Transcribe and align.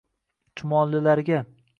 Chumolilarga 0.55 1.45